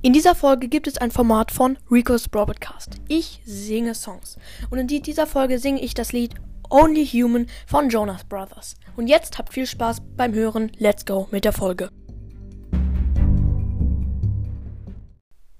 [0.00, 3.00] In dieser Folge gibt es ein Format von Rico's Broadcast.
[3.08, 4.36] Ich singe Songs.
[4.70, 6.36] Und in dieser Folge singe ich das Lied
[6.70, 8.76] Only Human von Jonas Brothers.
[8.96, 10.70] Und jetzt habt viel Spaß beim Hören.
[10.78, 11.90] Let's go mit der Folge.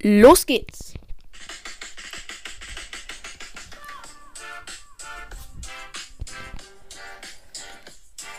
[0.01, 0.95] Los geht's!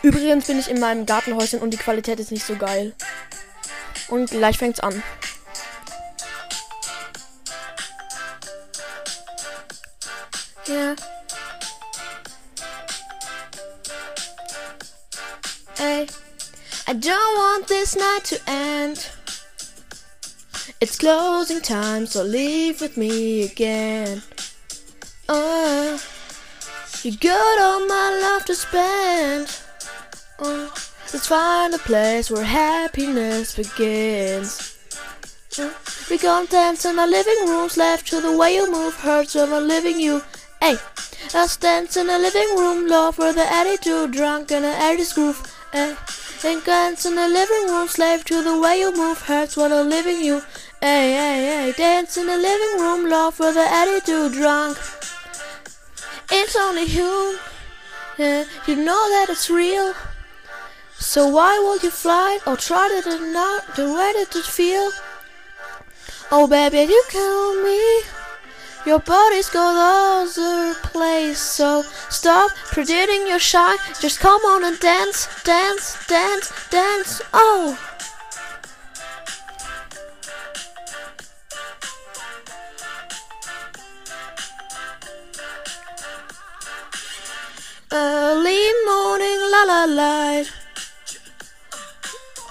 [0.02, 2.94] Übrigens bin ich in meinem Gartenhäuschen und die Qualität ist nicht so geil.
[4.08, 5.02] Und gleich fängt's an.
[10.70, 10.94] Yeah.
[15.76, 16.06] Hey,
[16.86, 19.10] I don't want this night to end.
[20.80, 24.22] It's closing time, so leave with me again.
[25.28, 26.00] Oh,
[27.02, 29.60] you got all my love to spend.
[30.38, 30.72] Oh,
[31.12, 34.78] let's find a place where happiness begins.
[35.58, 35.76] Oh,
[36.08, 39.52] we gon' dance in our living rooms, left to the way you move hurts when
[39.52, 40.22] I'm living you.
[40.60, 40.76] Hey,
[41.32, 45.40] let's dance in the living room, love with the attitude, drunk in the 80s groove.
[45.72, 45.96] Hey,
[46.42, 49.88] then dance in the living room, slave to the way you move hurts when I'm
[49.88, 50.42] living you.
[50.82, 54.76] Hey, hey, hey, dance in the living room, love with the attitude, drunk.
[56.30, 57.38] It's only you,
[58.18, 59.94] yeah, you know that it's real.
[60.98, 64.90] So why won't you fly or try to deny the way that it feel?
[66.30, 67.89] Oh baby, you kill me.
[68.90, 73.76] Your body's got other place, so stop pretending you're shy.
[74.00, 77.22] Just come on and dance, dance, dance, dance.
[77.32, 77.78] Oh.
[87.92, 90.50] Early morning, la la light.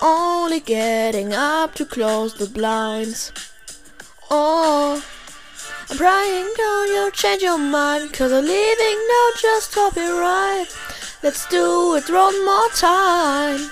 [0.02, 3.34] Only getting up to close the blinds.
[4.32, 5.04] Oh.
[5.92, 10.68] I'm praying down you'll change your mind Cause I'm leaving now just hope it right.
[11.24, 13.72] Let's do it one more time.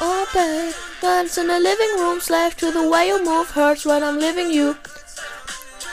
[0.00, 4.04] Oh babe, dance in the living room Slave to the way you move hurts when
[4.04, 4.76] I'm leaving you.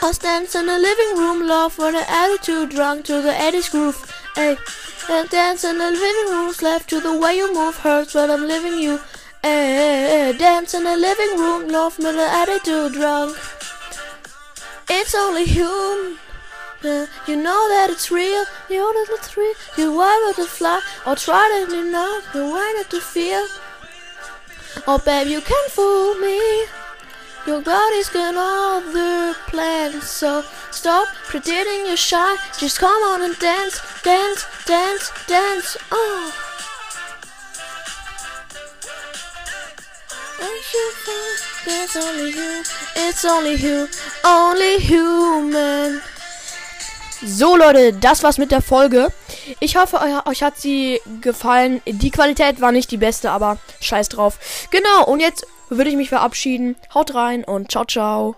[0.02, 3.98] Us dance in the living room Love for the attitude Drunk to the 80s groove.
[4.36, 4.56] Hey,
[5.08, 8.46] and dance in the living room Slave to the way you move hurts when I'm
[8.46, 9.00] leaving you.
[9.42, 13.36] Hey, dance in the living room Love for the attitude Drunk
[14.90, 16.18] it's only human.
[16.82, 18.44] You know that it's real.
[18.68, 19.54] You know that it's real.
[19.76, 23.46] You want to fly or try to deny way that to feel.
[24.86, 26.66] Oh, babe, you can not fool me.
[27.46, 32.36] Your body's got other plans, so stop pretending you're shy.
[32.58, 35.76] Just come on and dance, dance, dance, dance.
[35.90, 36.50] Oh.
[41.66, 42.62] It's only you,
[43.08, 43.86] it's only you,
[44.24, 46.00] only human.
[47.22, 49.12] So Leute, das war's mit der Folge.
[49.60, 51.82] Ich hoffe, euch hat sie gefallen.
[51.86, 54.38] Die Qualität war nicht die beste, aber scheiß drauf.
[54.70, 56.76] Genau, und jetzt würde ich mich verabschieden.
[56.94, 58.36] Haut rein und ciao, ciao.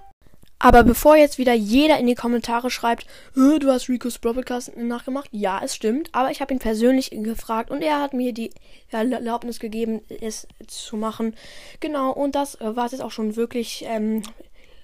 [0.64, 5.60] Aber bevor jetzt wieder jeder in die Kommentare schreibt, du hast Rico's Broadcast nachgemacht, ja,
[5.60, 8.52] es stimmt, aber ich habe ihn persönlich gefragt und er hat mir die
[8.92, 11.34] Erlaubnis gegeben, es zu machen.
[11.80, 14.22] Genau, und das war es jetzt auch schon wirklich ähm,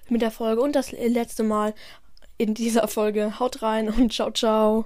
[0.09, 1.73] mit der Folge und das letzte Mal
[2.37, 3.39] in dieser Folge.
[3.39, 4.85] Haut rein und ciao, ciao.